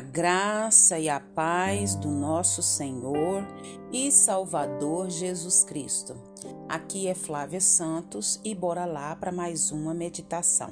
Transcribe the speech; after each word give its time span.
A 0.00 0.02
graça 0.02 0.98
e 0.98 1.10
a 1.10 1.20
paz 1.20 1.94
do 1.94 2.08
nosso 2.08 2.62
Senhor 2.62 3.46
e 3.92 4.10
Salvador 4.10 5.10
Jesus 5.10 5.62
Cristo. 5.62 6.16
Aqui 6.66 7.06
é 7.06 7.14
Flávia 7.14 7.60
Santos 7.60 8.40
e 8.42 8.54
bora 8.54 8.86
lá 8.86 9.14
para 9.14 9.30
mais 9.30 9.70
uma 9.70 9.92
meditação. 9.92 10.70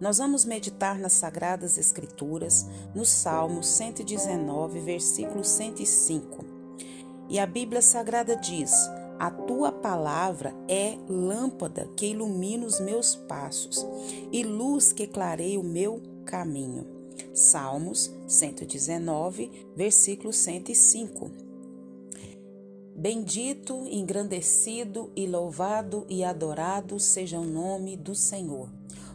Nós 0.00 0.18
vamos 0.18 0.44
meditar 0.44 1.00
nas 1.00 1.14
Sagradas 1.14 1.76
Escrituras, 1.78 2.64
no 2.94 3.04
Salmo 3.04 3.60
119, 3.60 4.78
versículo 4.78 5.42
105. 5.42 6.44
E 7.28 7.40
a 7.40 7.46
Bíblia 7.46 7.82
Sagrada 7.82 8.36
diz: 8.36 8.70
A 9.18 9.32
tua 9.32 9.72
palavra 9.72 10.54
é 10.68 10.96
lâmpada 11.08 11.88
que 11.96 12.06
ilumina 12.06 12.64
os 12.64 12.78
meus 12.78 13.16
passos 13.16 13.84
e 14.30 14.44
luz 14.44 14.92
que 14.92 15.08
clareia 15.08 15.58
o 15.58 15.64
meu 15.64 16.00
caminho. 16.24 16.93
Salmos 17.34 18.12
119, 18.28 19.50
versículo 19.74 20.32
105. 20.32 21.32
Bendito, 22.94 23.88
engrandecido 23.88 25.10
e 25.16 25.26
louvado 25.26 26.06
e 26.08 26.22
adorado 26.22 27.00
seja 27.00 27.40
o 27.40 27.44
nome 27.44 27.96
do 27.96 28.14
Senhor, 28.14 28.68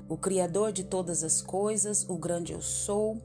o 0.10 0.18
Criador 0.18 0.74
de 0.74 0.84
todas 0.84 1.24
as 1.24 1.42
coisas, 1.42 2.06
o 2.10 2.18
grande 2.18 2.52
eu 2.52 2.62
sou, 2.62 3.18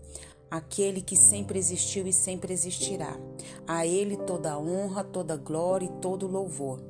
aquele 0.48 1.02
que 1.02 1.16
sempre 1.16 1.58
existiu 1.58 2.06
e 2.06 2.12
sempre 2.12 2.52
existirá. 2.52 3.18
A 3.66 3.84
Ele 3.84 4.16
toda 4.16 4.56
honra, 4.56 5.02
toda 5.02 5.36
glória 5.36 5.86
e 5.86 6.00
todo 6.00 6.28
louvor. 6.28 6.80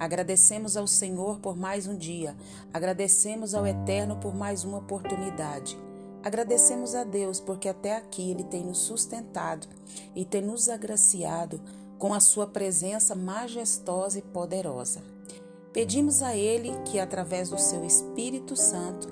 Agradecemos 0.00 0.76
ao 0.76 0.88
Senhor 0.88 1.38
por 1.38 1.56
mais 1.56 1.86
um 1.86 1.96
dia, 1.96 2.36
agradecemos 2.72 3.54
ao 3.54 3.64
Eterno 3.64 4.16
por 4.16 4.34
mais 4.34 4.64
uma 4.64 4.78
oportunidade. 4.78 5.78
Agradecemos 6.22 6.94
a 6.94 7.02
Deus 7.02 7.40
porque 7.40 7.68
até 7.68 7.96
aqui 7.96 8.30
Ele 8.30 8.44
tem 8.44 8.64
nos 8.64 8.78
sustentado 8.78 9.66
e 10.14 10.24
tem 10.24 10.40
nos 10.40 10.68
agraciado 10.68 11.60
com 11.98 12.14
a 12.14 12.20
Sua 12.20 12.46
presença 12.46 13.14
majestosa 13.14 14.18
e 14.18 14.22
poderosa. 14.22 15.02
Pedimos 15.72 16.22
a 16.22 16.36
Ele 16.36 16.70
que, 16.84 17.00
através 17.00 17.48
do 17.48 17.58
Seu 17.58 17.84
Espírito 17.84 18.54
Santo, 18.54 19.08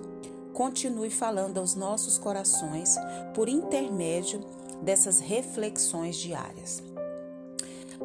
continue 0.52 1.10
falando 1.10 1.58
aos 1.58 1.74
nossos 1.74 2.18
corações 2.18 2.96
por 3.34 3.48
intermédio 3.48 4.40
dessas 4.82 5.20
reflexões 5.20 6.16
diárias. 6.16 6.82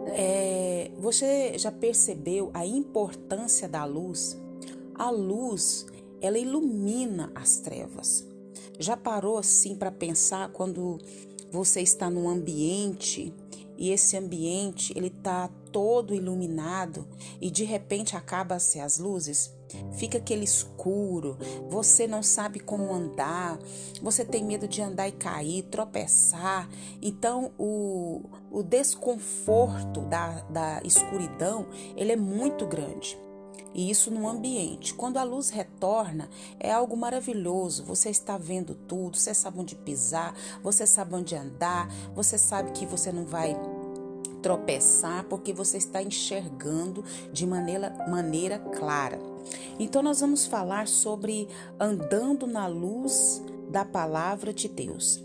É, 0.08 0.92
você 0.98 1.58
já 1.58 1.72
percebeu 1.72 2.50
a 2.54 2.66
importância 2.66 3.68
da 3.68 3.86
luz? 3.86 4.38
A 4.94 5.10
luz, 5.10 5.86
ela 6.22 6.38
ilumina 6.38 7.32
as 7.36 7.58
trevas. 7.58 8.26
Já 8.80 8.98
parou 8.98 9.38
assim 9.38 9.76
para 9.76 9.92
pensar 9.92 10.50
quando 10.50 11.00
você 11.52 11.82
está 11.82 12.10
num 12.10 12.28
ambiente 12.28 13.34
e 13.78 13.92
esse 13.92 14.18
ambiente 14.18 14.94
ele 14.96 15.10
tá 15.10 15.50
todo 15.72 16.14
iluminado 16.14 17.08
e 17.42 17.52
de 17.52 17.64
repente 17.64 18.16
acaba-se 18.16 18.80
as 18.80 18.98
luzes? 18.98 19.54
Fica 19.98 20.18
aquele 20.18 20.44
escuro, 20.44 21.38
você 21.70 22.08
não 22.08 22.24
sabe 22.24 22.60
como 22.60 22.94
andar, 22.94 23.60
você 24.02 24.24
tem 24.24 24.44
medo 24.44 24.68
de 24.68 24.82
andar 24.82 25.08
e 25.08 25.12
cair, 25.12 25.64
tropeçar. 25.64 26.70
Então, 27.02 27.52
o, 27.58 28.22
o 28.52 28.64
desconforto 28.64 30.02
da, 30.02 30.42
da 30.44 30.82
escuridão 30.84 31.68
ele 31.98 32.14
é 32.14 32.16
muito 32.16 32.66
grande 32.66 33.18
e 33.74 33.90
isso 33.90 34.10
no 34.10 34.28
ambiente. 34.28 34.94
Quando 34.94 35.18
a 35.18 35.24
luz 35.24 35.50
retorna, 35.50 36.30
é 36.60 36.72
algo 36.72 36.96
maravilhoso. 36.96 37.84
Você 37.84 38.10
está 38.10 38.38
vendo 38.38 38.74
tudo, 38.74 39.18
você 39.18 39.34
sabe 39.34 39.60
onde 39.60 39.76
pisar, 39.76 40.34
você 40.64 40.88
sabe 40.88 41.16
onde 41.16 41.36
andar, 41.36 41.90
você 42.16 42.38
sabe 42.38 42.72
que 42.72 42.86
você 42.86 43.12
não 43.12 43.26
vai 43.26 43.56
tropeçar 44.42 45.26
porque 45.26 45.52
você 45.52 45.78
está 45.78 46.02
enxergando 46.02 47.04
de 47.34 47.46
maneira, 47.48 47.90
maneira 48.08 48.60
clara. 48.60 49.20
Então, 49.80 50.02
nós 50.02 50.22
vamos 50.22 50.46
falar 50.46 50.88
sobre 50.88 51.48
andando 51.80 52.48
na 52.48 52.68
luz 52.68 53.42
da 53.70 53.84
palavra 53.84 54.54
de 54.54 54.70
Deus. 54.70 55.24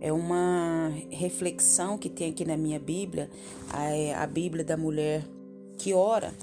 É 0.00 0.12
uma 0.12 0.92
reflexão 1.10 1.96
que 1.96 2.10
tem 2.10 2.30
aqui 2.30 2.44
na 2.44 2.56
minha 2.56 2.78
Bíblia, 2.78 3.30
a, 3.70 4.22
a 4.22 4.26
Bíblia 4.26 4.64
da 4.64 4.76
mulher 4.76 5.24
que 5.78 5.94
ora. 5.94 6.34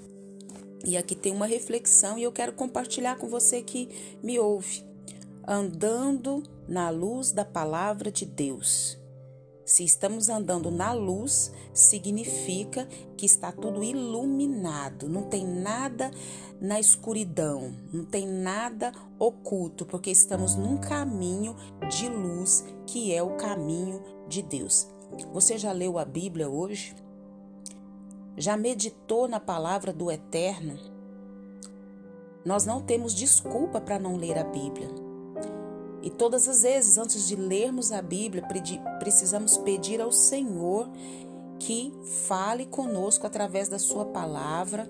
E 0.83 0.97
aqui 0.97 1.15
tem 1.15 1.33
uma 1.33 1.45
reflexão 1.45 2.17
e 2.17 2.23
eu 2.23 2.31
quero 2.31 2.53
compartilhar 2.53 3.17
com 3.17 3.27
você 3.27 3.61
que 3.61 4.17
me 4.21 4.37
ouve. 4.37 4.83
Andando 5.47 6.43
na 6.67 6.89
luz 6.89 7.31
da 7.31 7.45
palavra 7.45 8.11
de 8.11 8.25
Deus. 8.25 8.97
Se 9.65 9.83
estamos 9.83 10.27
andando 10.27 10.69
na 10.69 10.91
luz, 10.91 11.51
significa 11.73 12.85
que 13.15 13.25
está 13.25 13.49
tudo 13.49 13.81
iluminado, 13.81 15.07
não 15.07 15.23
tem 15.23 15.47
nada 15.47 16.11
na 16.59 16.81
escuridão, 16.81 17.73
não 17.91 18.03
tem 18.03 18.27
nada 18.27 18.91
oculto, 19.17 19.85
porque 19.85 20.11
estamos 20.11 20.57
num 20.57 20.77
caminho 20.77 21.55
de 21.89 22.09
luz 22.09 22.65
que 22.85 23.13
é 23.13 23.23
o 23.23 23.37
caminho 23.37 24.01
de 24.27 24.41
Deus. 24.41 24.87
Você 25.31 25.57
já 25.57 25.71
leu 25.71 25.97
a 25.97 26.03
Bíblia 26.03 26.49
hoje? 26.49 26.93
Já 28.35 28.57
meditou 28.57 29.27
na 29.27 29.39
palavra 29.39 29.93
do 29.93 30.11
Eterno? 30.11 30.79
Nós 32.43 32.65
não 32.65 32.81
temos 32.81 33.13
desculpa 33.13 33.79
para 33.79 33.99
não 33.99 34.17
ler 34.17 34.39
a 34.39 34.43
Bíblia. 34.43 34.89
E 36.01 36.09
todas 36.09 36.49
as 36.49 36.63
vezes, 36.63 36.97
antes 36.97 37.27
de 37.27 37.35
lermos 37.35 37.91
a 37.91 38.01
Bíblia, 38.01 38.43
precisamos 38.99 39.55
pedir 39.57 40.01
ao 40.01 40.11
Senhor 40.11 40.89
que 41.59 41.93
fale 42.27 42.65
conosco 42.65 43.27
através 43.27 43.69
da 43.69 43.77
Sua 43.77 44.05
palavra, 44.05 44.89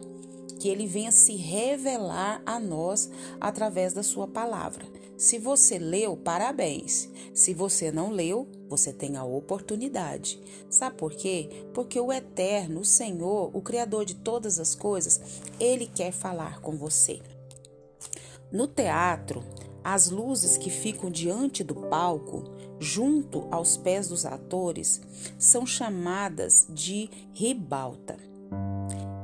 que 0.57 0.69
Ele 0.69 0.87
venha 0.87 1.11
se 1.11 1.35
revelar 1.35 2.41
a 2.45 2.59
nós 2.61 3.11
através 3.41 3.91
da 3.91 4.01
Sua 4.01 4.25
palavra. 4.25 4.85
Se 5.23 5.39
você 5.39 5.79
leu, 5.79 6.17
parabéns. 6.17 7.07
Se 7.33 7.53
você 7.53 7.93
não 7.93 8.11
leu, 8.11 8.45
você 8.67 8.91
tem 8.91 9.15
a 9.15 9.23
oportunidade. 9.23 10.37
Sabe 10.69 10.97
por 10.97 11.13
quê? 11.13 11.65
Porque 11.73 11.97
o 11.97 12.11
Eterno, 12.11 12.81
o 12.81 12.85
Senhor, 12.85 13.49
o 13.55 13.61
Criador 13.61 14.03
de 14.03 14.15
todas 14.15 14.59
as 14.59 14.75
coisas, 14.75 15.21
ele 15.61 15.87
quer 15.87 16.11
falar 16.11 16.59
com 16.59 16.75
você. 16.75 17.21
No 18.51 18.67
teatro, 18.67 19.45
as 19.81 20.09
luzes 20.09 20.57
que 20.57 20.69
ficam 20.69 21.09
diante 21.09 21.63
do 21.63 21.73
palco, 21.73 22.43
junto 22.77 23.47
aos 23.49 23.77
pés 23.77 24.09
dos 24.09 24.25
atores, 24.25 24.99
são 25.39 25.65
chamadas 25.65 26.67
de 26.69 27.09
ribalta. 27.31 28.17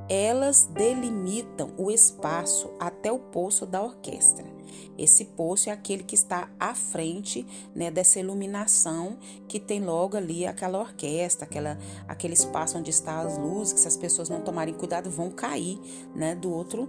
Elas 0.08 0.66
delimitam 0.66 1.74
o 1.78 1.92
espaço 1.92 2.70
até 2.80 3.12
o 3.12 3.20
poço 3.20 3.66
da 3.66 3.84
orquestra. 3.84 4.59
Esse 4.97 5.25
poço 5.25 5.69
é 5.69 5.72
aquele 5.72 6.03
que 6.03 6.16
está 6.16 6.50
à 6.59 6.74
frente 6.74 7.46
né, 7.75 7.90
dessa 7.90 8.19
iluminação 8.19 9.18
que 9.47 9.59
tem 9.59 9.84
logo 9.84 10.18
ali 10.18 10.46
aquela 10.46 10.80
orquestra, 10.80 11.46
aquela, 11.46 11.78
aquele 12.07 12.34
espaço 12.34 12.78
onde 12.78 12.90
estão 12.90 13.19
as 13.19 13.38
luzes, 13.38 13.74
que 13.74 13.80
se 13.80 13.88
as 13.88 13.97
pessoas 13.97 14.30
não 14.30 14.41
tomarem 14.41 14.74
cuidado 14.74 15.09
vão 15.09 15.31
cair 15.31 15.80
né, 16.16 16.35
do, 16.35 16.52
outro, 16.52 16.88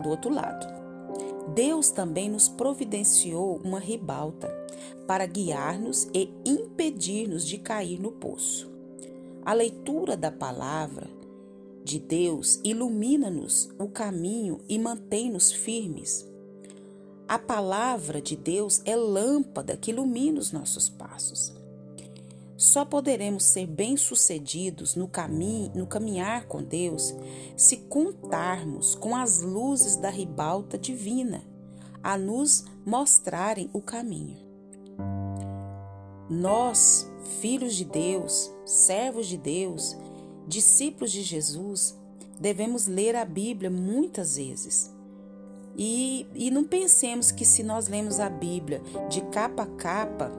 do 0.00 0.08
outro 0.08 0.32
lado. 0.32 0.82
Deus 1.54 1.90
também 1.90 2.28
nos 2.28 2.48
providenciou 2.48 3.60
uma 3.64 3.78
ribalta 3.78 4.48
para 5.06 5.26
guiar-nos 5.26 6.08
e 6.14 6.32
impedir-nos 6.44 7.46
de 7.46 7.58
cair 7.58 8.00
no 8.00 8.12
poço. 8.12 8.70
A 9.44 9.52
leitura 9.52 10.16
da 10.16 10.30
palavra 10.30 11.10
de 11.84 11.98
Deus 11.98 12.60
ilumina-nos 12.62 13.70
o 13.78 13.88
caminho 13.88 14.60
e 14.68 14.78
mantém-nos 14.78 15.50
firmes. 15.50 16.31
A 17.32 17.38
palavra 17.38 18.20
de 18.20 18.36
Deus 18.36 18.82
é 18.84 18.94
lâmpada 18.94 19.74
que 19.74 19.90
ilumina 19.90 20.38
os 20.38 20.52
nossos 20.52 20.90
passos. 20.90 21.50
Só 22.58 22.84
poderemos 22.84 23.44
ser 23.44 23.66
bem-sucedidos 23.66 24.94
no 24.96 25.08
caminho, 25.08 25.72
no 25.74 25.86
caminhar 25.86 26.44
com 26.44 26.62
Deus, 26.62 27.14
se 27.56 27.78
contarmos 27.88 28.94
com 28.94 29.16
as 29.16 29.40
luzes 29.40 29.96
da 29.96 30.10
ribalta 30.10 30.76
divina 30.76 31.42
a 32.02 32.18
nos 32.18 32.66
mostrarem 32.84 33.70
o 33.72 33.80
caminho. 33.80 34.36
Nós, 36.28 37.10
filhos 37.40 37.74
de 37.74 37.86
Deus, 37.86 38.52
servos 38.66 39.26
de 39.26 39.38
Deus, 39.38 39.96
discípulos 40.46 41.10
de 41.10 41.22
Jesus, 41.22 41.96
devemos 42.38 42.86
ler 42.86 43.16
a 43.16 43.24
Bíblia 43.24 43.70
muitas 43.70 44.36
vezes. 44.36 44.91
E, 45.76 46.26
e 46.34 46.50
não 46.50 46.64
pensemos 46.64 47.30
que 47.30 47.44
se 47.44 47.62
nós 47.62 47.88
lemos 47.88 48.20
a 48.20 48.28
Bíblia 48.28 48.82
de 49.08 49.20
capa 49.22 49.62
a 49.62 49.66
capa, 49.66 50.30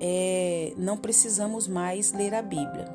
é, 0.00 0.72
não 0.76 0.96
precisamos 0.96 1.66
mais 1.66 2.12
ler 2.12 2.34
a 2.34 2.42
Bíblia. 2.42 2.86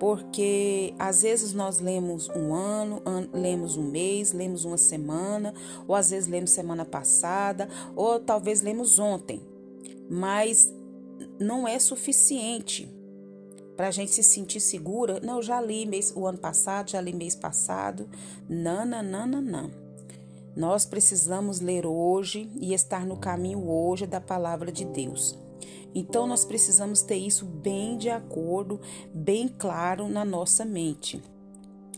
porque 0.00 0.94
às 0.98 1.20
vezes 1.20 1.52
nós 1.52 1.78
lemos 1.78 2.30
um 2.30 2.54
ano, 2.54 3.02
an 3.04 3.28
lemos 3.34 3.76
um 3.76 3.82
mês, 3.82 4.32
lemos 4.32 4.64
uma 4.64 4.78
semana, 4.78 5.52
ou 5.86 5.94
às 5.94 6.08
vezes 6.08 6.26
lemos 6.26 6.50
semana 6.50 6.86
passada, 6.86 7.68
ou 7.94 8.18
talvez 8.18 8.62
lemos 8.62 8.98
ontem, 8.98 9.42
mas 10.08 10.72
não 11.38 11.68
é 11.68 11.78
suficiente 11.78 12.88
para 13.76 13.88
a 13.88 13.90
gente 13.90 14.10
se 14.12 14.22
sentir 14.22 14.60
segura. 14.60 15.20
Não, 15.20 15.42
já 15.42 15.60
li 15.60 15.84
mês, 15.84 16.14
o 16.16 16.26
ano 16.26 16.38
passado, 16.38 16.90
já 16.90 17.00
li 17.00 17.12
mês 17.12 17.36
passado. 17.36 18.08
Não, 18.48 18.86
não, 18.86 19.02
não, 19.02 19.26
não, 19.26 19.42
não. 19.42 19.70
Nós 20.56 20.84
precisamos 20.84 21.60
ler 21.60 21.86
hoje 21.86 22.50
e 22.60 22.74
estar 22.74 23.06
no 23.06 23.16
caminho 23.16 23.68
hoje 23.68 24.06
da 24.06 24.20
palavra 24.20 24.72
de 24.72 24.84
Deus. 24.84 25.38
Então 25.94 26.26
nós 26.26 26.44
precisamos 26.44 27.02
ter 27.02 27.16
isso 27.16 27.44
bem 27.44 27.96
de 27.96 28.10
acordo, 28.10 28.80
bem 29.12 29.48
claro 29.48 30.08
na 30.08 30.24
nossa 30.24 30.64
mente. 30.64 31.22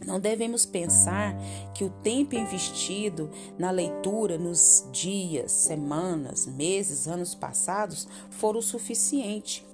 Não 0.06 0.19
devemos 0.19 0.66
pensar 0.66 1.37
que 1.75 1.84
o 1.84 1.90
tempo 1.90 2.34
investido 2.34 3.31
na 3.58 3.70
leitura 3.70 4.37
nos 4.37 4.87
dias, 4.90 5.52
semanas, 5.52 6.46
meses, 6.46 7.06
anos 7.06 7.34
passados 7.34 8.08
for 8.31 8.56
o 8.56 8.62
suficiente, 8.62 9.64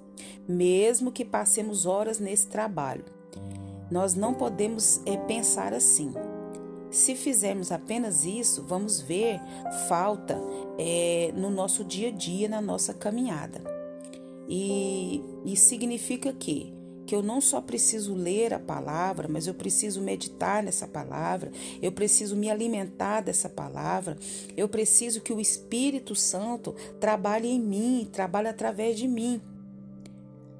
mesmo 0.46 1.12
que 1.12 1.24
passemos 1.24 1.86
horas 1.86 2.18
nesse 2.18 2.46
trabalho. 2.48 3.04
Nós 3.90 4.14
não 4.14 4.34
podemos 4.34 5.00
é, 5.06 5.16
pensar 5.16 5.72
assim. 5.72 6.12
Se 6.90 7.14
fizermos 7.14 7.70
apenas 7.70 8.24
isso, 8.24 8.62
vamos 8.62 9.00
ver 9.00 9.40
falta 9.88 10.38
é, 10.78 11.32
no 11.36 11.50
nosso 11.50 11.84
dia 11.84 12.08
a 12.08 12.12
dia, 12.12 12.48
na 12.48 12.60
nossa 12.60 12.94
caminhada. 12.94 13.62
E, 14.48 15.22
e 15.44 15.56
significa 15.56 16.32
que 16.32 16.78
que 17.08 17.14
eu 17.14 17.22
não 17.22 17.40
só 17.40 17.58
preciso 17.62 18.14
ler 18.14 18.52
a 18.52 18.58
palavra, 18.58 19.26
mas 19.26 19.46
eu 19.46 19.54
preciso 19.54 20.02
meditar 20.02 20.62
nessa 20.62 20.86
palavra, 20.86 21.50
eu 21.80 21.90
preciso 21.90 22.36
me 22.36 22.50
alimentar 22.50 23.22
dessa 23.22 23.48
palavra, 23.48 24.18
eu 24.54 24.68
preciso 24.68 25.22
que 25.22 25.32
o 25.32 25.40
Espírito 25.40 26.14
Santo 26.14 26.76
trabalhe 27.00 27.48
em 27.48 27.58
mim, 27.58 28.06
trabalhe 28.12 28.48
através 28.48 28.98
de 28.98 29.08
mim. 29.08 29.40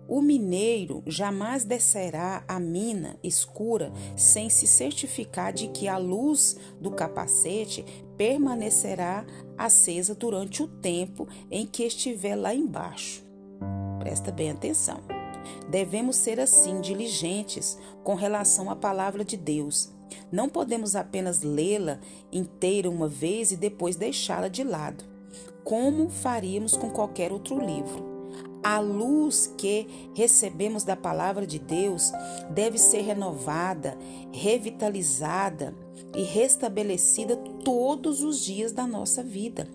O 0.09 0.23
mineiro 0.23 1.03
jamais 1.07 1.65
descerá 1.65 2.43
a 2.49 2.59
mina 2.59 3.19
escura 3.23 3.93
sem 4.17 4.49
se 4.49 4.67
certificar 4.67 5.53
de 5.53 5.69
que 5.69 5.87
a 5.87 5.99
luz 5.99 6.57
do 6.81 6.91
capacete 6.91 7.85
permanecerá 8.17 9.27
acesa 9.57 10.15
durante 10.15 10.63
o 10.63 10.67
tempo 10.67 11.29
em 11.51 11.67
que 11.67 11.85
estiver 11.85 12.37
lá 12.37 12.55
embaixo. 12.55 13.23
Presta 13.99 14.33
bem 14.33 14.51
atenção. 14.51 15.03
Devemos 15.69 16.17
ser 16.17 16.41
assim 16.41 16.81
diligentes 16.81 17.79
com 18.03 18.15
relação 18.15 18.71
à 18.71 18.77
palavra 18.77 19.23
de 19.23 19.37
Deus. 19.37 19.93
Não 20.33 20.49
podemos 20.49 20.97
apenas 20.97 21.43
lê-la 21.43 22.01
inteira 22.33 22.89
uma 22.89 23.09
vez 23.09 23.53
e 23.53 23.57
depois 23.57 23.95
deixá-la 23.95 24.49
de 24.49 24.65
lado, 24.65 25.05
como 25.63 26.09
faríamos 26.09 26.75
com 26.79 26.89
qualquer 26.89 27.31
outro 27.31 27.59
livro. 27.59 28.08
A 28.69 28.81
luz 28.81 29.51
que 29.57 29.87
recebemos 30.15 30.85
da 30.85 30.95
palavra 30.95 31.47
de 31.47 31.59
Deus 31.59 32.13
deve 32.51 32.77
ser 32.77 33.01
renovada, 33.01 33.97
revitalizada 34.31 35.75
e 36.15 36.23
restabelecida 36.23 37.35
todos 37.65 38.23
os 38.23 38.45
dias 38.45 38.71
da 38.71 38.87
nossa 38.87 39.23
vida. 39.23 39.67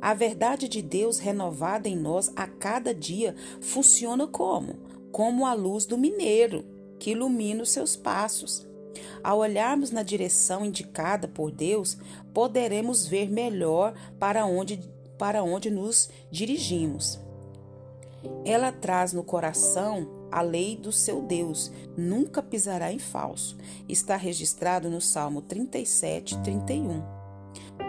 A 0.00 0.14
verdade 0.14 0.68
de 0.68 0.80
Deus 0.80 1.18
renovada 1.18 1.88
em 1.88 1.96
nós 1.96 2.30
a 2.36 2.46
cada 2.46 2.94
dia 2.94 3.34
funciona 3.60 4.28
como? 4.28 4.74
Como 5.10 5.44
a 5.44 5.52
luz 5.52 5.84
do 5.84 5.98
mineiro 5.98 6.64
que 7.00 7.10
ilumina 7.10 7.64
os 7.64 7.70
seus 7.70 7.96
passos. 7.96 8.64
Ao 9.24 9.38
olharmos 9.38 9.90
na 9.90 10.04
direção 10.04 10.64
indicada 10.64 11.26
por 11.26 11.50
Deus, 11.50 11.98
poderemos 12.32 13.08
ver 13.08 13.28
melhor 13.28 13.92
para 14.20 14.46
onde, 14.46 14.78
para 15.18 15.42
onde 15.42 15.68
nos 15.68 16.08
dirigimos. 16.30 17.18
Ela 18.44 18.72
traz 18.72 19.12
no 19.12 19.24
coração 19.24 20.20
a 20.30 20.42
lei 20.42 20.76
do 20.76 20.92
seu 20.92 21.22
Deus, 21.22 21.72
nunca 21.96 22.42
pisará 22.42 22.92
em 22.92 22.98
falso. 22.98 23.56
Está 23.88 24.16
registrado 24.16 24.88
no 24.88 25.00
Salmo 25.00 25.42
37, 25.42 26.38
31. 26.38 27.02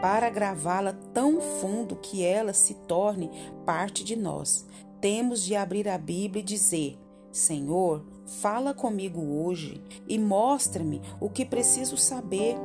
Para 0.02 0.30
gravá-la 0.30 0.94
tão 1.14 1.40
fundo 1.40 1.96
que 1.96 2.24
ela 2.24 2.54
se 2.54 2.74
torne 2.74 3.30
parte 3.66 4.04
de 4.04 4.16
nós, 4.16 4.66
temos 5.00 5.44
de 5.44 5.56
abrir 5.56 5.88
a 5.88 5.98
Bíblia 5.98 6.42
e 6.42 6.46
dizer: 6.46 6.98
Senhor, 7.32 8.04
fala 8.26 8.74
comigo 8.74 9.22
hoje 9.22 9.84
e 10.08 10.18
mostra-me 10.18 11.02
o 11.20 11.30
que 11.30 11.46
preciso 11.46 11.98
saber. 11.98 12.56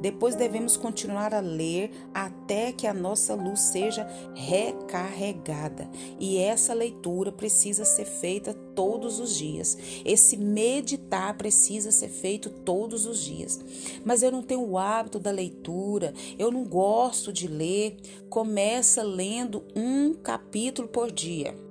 Depois 0.00 0.34
devemos 0.34 0.76
continuar 0.76 1.34
a 1.34 1.40
ler 1.40 1.90
até 2.14 2.72
que 2.72 2.86
a 2.86 2.94
nossa 2.94 3.34
luz 3.34 3.60
seja 3.60 4.06
recarregada. 4.34 5.90
E 6.18 6.38
essa 6.38 6.72
leitura 6.72 7.32
precisa 7.32 7.84
ser 7.84 8.04
feita 8.04 8.54
todos 8.54 9.18
os 9.18 9.36
dias. 9.36 9.76
Esse 10.04 10.36
meditar 10.36 11.36
precisa 11.36 11.90
ser 11.90 12.08
feito 12.08 12.48
todos 12.50 13.06
os 13.06 13.22
dias. 13.22 13.60
Mas 14.04 14.22
eu 14.22 14.30
não 14.30 14.42
tenho 14.42 14.62
o 14.62 14.78
hábito 14.78 15.18
da 15.18 15.30
leitura, 15.30 16.14
eu 16.38 16.50
não 16.50 16.64
gosto 16.64 17.32
de 17.32 17.48
ler. 17.48 17.96
Começa 18.28 19.02
lendo 19.02 19.64
um 19.74 20.14
capítulo 20.14 20.88
por 20.88 21.10
dia. 21.10 21.67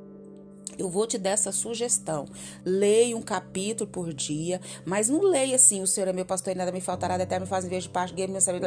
Eu 0.78 0.90
vou 0.90 1.08
te 1.08 1.18
dar 1.18 1.32
essa 1.32 1.52
sugestão. 1.52 2.26
Leia 2.66 3.16
um 3.16 3.22
capítulo 3.22 3.90
por 3.90 4.14
dia, 4.14 4.62
mas 4.86 5.10
não 5.10 5.22
leia 5.22 5.56
assim, 5.56 5.82
o 5.82 5.88
Senhor 5.88 6.08
é 6.08 6.14
meu 6.14 6.26
pastor 6.26 6.54
e 6.54 6.58
nada 6.58 6.72
me 6.72 6.82
faltará, 6.82 7.16
até 7.16 7.40
me 7.40 7.46
faz 7.46 7.66
em 7.66 7.70
vez 7.70 7.84
de 7.84 7.90
parte, 7.90 8.14
me 8.28 8.42
saber. 8.42 8.62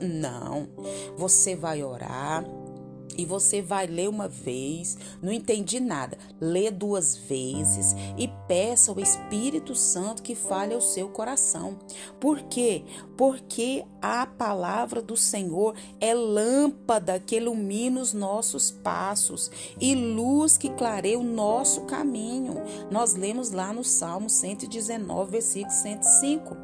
Não. 0.00 0.68
Você 1.16 1.56
vai 1.56 1.82
orar 1.82 2.44
e 3.16 3.24
você 3.24 3.62
vai 3.62 3.86
ler 3.86 4.08
uma 4.08 4.28
vez, 4.28 4.96
não 5.22 5.32
entendi 5.32 5.80
nada, 5.80 6.18
lê 6.40 6.70
duas 6.70 7.16
vezes 7.16 7.94
e 8.18 8.28
peça 8.46 8.90
ao 8.90 9.00
Espírito 9.00 9.74
Santo 9.74 10.22
que 10.22 10.34
fale 10.34 10.74
ao 10.74 10.80
seu 10.80 11.08
coração. 11.08 11.78
Por 12.20 12.42
quê? 12.42 12.84
Porque 13.16 13.84
a 14.00 14.26
palavra 14.26 15.00
do 15.00 15.16
Senhor 15.16 15.74
é 16.00 16.12
lâmpada 16.14 17.18
que 17.18 17.36
ilumina 17.36 18.00
os 18.00 18.12
nossos 18.12 18.70
passos 18.70 19.50
e 19.80 19.94
luz 19.94 20.56
que 20.56 20.70
clareia 20.70 21.18
o 21.18 21.22
nosso 21.22 21.82
caminho. 21.82 22.56
Nós 22.90 23.14
lemos 23.14 23.50
lá 23.50 23.72
no 23.72 23.84
Salmo 23.84 24.28
119, 24.28 25.30
versículo 25.30 25.72
105. 25.72 26.56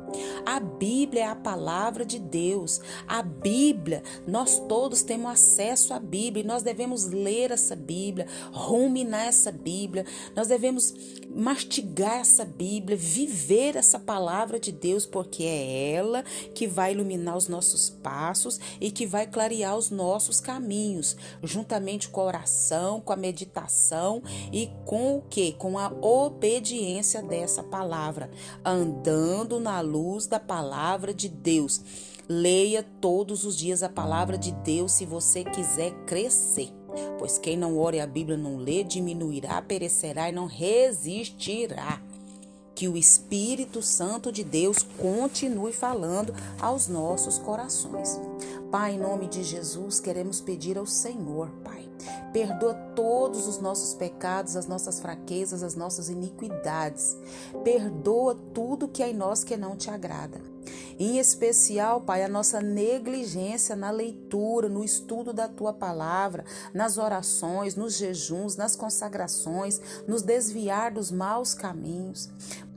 A 0.47 0.61
Bíblia 0.61 1.23
é 1.23 1.27
a 1.27 1.37
palavra 1.37 2.05
de 2.05 2.19
Deus. 2.19 2.81
A 3.07 3.23
Bíblia, 3.23 4.03
nós 4.27 4.59
todos 4.69 5.03
temos 5.03 5.31
acesso 5.31 5.93
à 5.95 5.99
Bíblia 5.99 6.31
Bíblia, 6.31 6.45
nós 6.45 6.63
devemos 6.63 7.07
ler 7.07 7.51
essa 7.51 7.75
Bíblia, 7.75 8.27
ruminar 8.53 9.27
essa 9.27 9.51
Bíblia, 9.51 10.05
nós 10.35 10.49
devemos 10.49 10.95
mastigar 11.35 12.21
essa 12.21 12.45
Bíblia, 12.45 12.97
viver 12.97 13.77
essa 13.77 13.99
palavra 13.99 14.59
de 14.59 14.73
Deus, 14.73 15.07
porque 15.07 15.45
é 15.45 15.93
ela 15.93 16.23
que 16.55 16.67
vai 16.67 16.93
iluminar 16.93 17.37
os 17.37 17.49
nossos 17.49 17.89
passos 17.89 18.61
e 18.81 18.91
que 18.91 19.07
vai 19.07 19.27
clarear 19.27 19.77
os 19.77 19.91
nossos 19.91 20.41
caminhos, 20.41 21.17
juntamente 21.43 22.09
com 22.09 22.21
a 22.21 22.25
oração, 22.25 23.01
com 23.01 23.13
a 23.13 23.17
meditação 23.17 24.23
e 24.53 24.71
com 24.85 25.17
o 25.17 25.23
que? 25.23 25.53
Com 25.53 25.79
a 25.79 25.89
obediência 26.01 27.23
dessa 27.23 27.63
palavra, 27.63 28.31
andando 28.65 29.61
na 29.61 29.81
luz 29.81 30.27
da 30.31 30.41
palavra 30.41 31.13
de 31.13 31.29
Deus. 31.29 31.81
Leia 32.29 32.83
todos 33.01 33.45
os 33.45 33.57
dias 33.57 33.83
a 33.83 33.89
palavra 33.89 34.39
de 34.39 34.53
Deus 34.53 34.93
se 34.93 35.05
você 35.05 35.45
quiser 35.45 35.91
crescer. 36.07 36.73
Pois 37.19 37.39
quem 37.39 37.57
não 37.57 37.77
ore 37.77 38.01
a 38.01 38.07
Bíblia 38.07 38.37
não 38.37 38.57
lê, 38.57 38.85
diminuirá, 38.85 39.61
perecerá 39.61 40.29
e 40.29 40.33
não 40.33 40.47
resistirá. 40.47 42.01
Que 42.75 42.89
o 42.89 42.97
Espírito 42.97 43.83
Santo 43.83 44.33
de 44.33 44.43
Deus 44.43 44.79
continue 44.97 45.73
falando 45.73 46.35
aos 46.61 46.89
nossos 46.89 47.37
corações. 47.39 48.19
Pai, 48.71 48.95
em 48.95 48.99
nome 49.01 49.27
de 49.27 49.43
Jesus, 49.43 49.99
queremos 49.99 50.41
pedir 50.41 50.79
ao 50.79 50.87
Senhor, 50.87 51.51
Pai, 51.65 51.89
perdoa 52.33 52.73
todos 52.95 53.49
os 53.49 53.59
nossos 53.59 53.95
pecados, 53.95 54.55
as 54.55 54.69
nossas 54.69 55.01
fraquezas, 55.01 55.65
as 55.65 55.75
nossas 55.75 56.09
iniquidades. 56.09 57.17
Perdoa 57.65 58.37
tudo 58.55 58.87
que 58.87 59.03
é 59.03 59.11
em 59.11 59.15
nós 59.15 59.43
que 59.43 59.57
não 59.57 59.77
te 59.77 59.91
agrada. 59.91 60.41
Em 60.99 61.19
especial, 61.19 62.03
Pai, 62.03 62.23
a 62.23 62.29
nossa 62.29 62.61
negligência 62.61 63.75
na 63.75 63.91
leitura, 63.91 64.69
no 64.69 64.85
estudo 64.85 65.33
da 65.33 65.49
tua 65.49 65.73
palavra, 65.73 66.45
nas 66.73 66.99
orações, 66.99 67.75
nos 67.75 67.97
jejuns, 67.97 68.55
nas 68.55 68.77
consagrações, 68.77 69.81
nos 70.07 70.23
desviar 70.23 70.93
dos 70.93 71.11
maus 71.11 71.55
caminhos. 71.55 72.29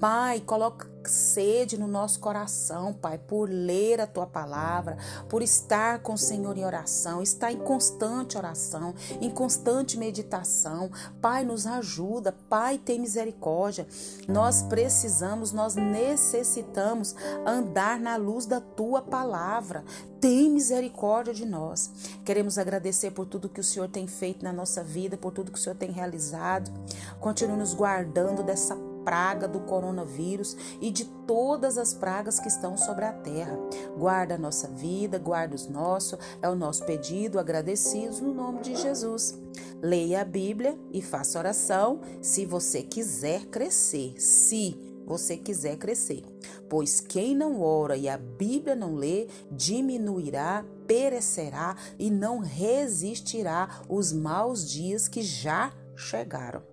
Pai, 0.03 0.41
coloca 0.41 0.91
sede 1.05 1.79
no 1.79 1.87
nosso 1.87 2.19
coração, 2.19 2.93
Pai, 2.93 3.17
por 3.17 3.49
ler 3.49 4.01
a 4.01 4.05
tua 4.05 4.27
palavra, 4.27 4.97
por 5.29 5.41
estar 5.41 5.99
com 5.99 6.15
o 6.15 6.17
Senhor 6.17 6.57
em 6.57 6.65
oração, 6.65 7.21
estar 7.21 7.53
em 7.53 7.59
constante 7.59 8.37
oração, 8.37 8.93
em 9.21 9.29
constante 9.29 9.97
meditação. 9.97 10.91
Pai, 11.21 11.45
nos 11.45 11.65
ajuda, 11.65 12.35
Pai, 12.49 12.77
tem 12.77 12.99
misericórdia. 12.99 13.87
Nós 14.27 14.61
precisamos, 14.63 15.53
nós 15.53 15.75
necessitamos 15.75 17.15
andar 17.45 17.97
na 17.97 18.17
luz 18.17 18.45
da 18.45 18.59
tua 18.59 19.01
palavra. 19.01 19.85
Tem 20.19 20.49
misericórdia 20.49 21.33
de 21.33 21.45
nós. 21.45 21.89
Queremos 22.25 22.57
agradecer 22.57 23.11
por 23.11 23.25
tudo 23.25 23.47
que 23.47 23.61
o 23.61 23.63
Senhor 23.63 23.87
tem 23.87 24.05
feito 24.05 24.43
na 24.43 24.51
nossa 24.51 24.83
vida, 24.83 25.15
por 25.15 25.31
tudo 25.31 25.49
que 25.49 25.57
o 25.57 25.61
Senhor 25.61 25.77
tem 25.77 25.91
realizado. 25.91 26.69
Continue 27.21 27.55
nos 27.55 27.73
guardando 27.73 28.43
dessa 28.43 28.75
praga 29.03 29.47
do 29.47 29.59
coronavírus 29.61 30.55
e 30.81 30.89
de 30.91 31.05
todas 31.05 31.77
as 31.77 31.93
pragas 31.93 32.39
que 32.39 32.47
estão 32.47 32.77
sobre 32.77 33.05
a 33.05 33.13
terra. 33.13 33.57
Guarda 33.97 34.35
a 34.35 34.37
nossa 34.37 34.67
vida, 34.67 35.17
guarda 35.19 35.55
os 35.55 35.67
nossos, 35.67 36.19
é 36.41 36.49
o 36.49 36.55
nosso 36.55 36.85
pedido, 36.85 37.39
agradecidos 37.39 38.19
no 38.19 38.33
nome 38.33 38.61
de 38.61 38.75
Jesus. 38.75 39.37
Leia 39.81 40.21
a 40.21 40.25
Bíblia 40.25 40.77
e 40.91 41.01
faça 41.01 41.39
oração 41.39 42.01
se 42.21 42.45
você 42.45 42.81
quiser 42.81 43.45
crescer. 43.47 44.15
Se 44.19 44.93
você 45.05 45.37
quiser 45.37 45.77
crescer. 45.77 46.23
Pois 46.69 46.99
quem 46.99 47.35
não 47.35 47.61
ora 47.61 47.97
e 47.97 48.07
a 48.07 48.17
Bíblia 48.17 48.75
não 48.75 48.95
lê, 48.95 49.27
diminuirá, 49.51 50.65
perecerá 50.87 51.75
e 51.99 52.09
não 52.09 52.39
resistirá 52.39 53.81
os 53.89 54.11
maus 54.11 54.69
dias 54.69 55.07
que 55.07 55.21
já 55.21 55.73
chegaram. 55.95 56.72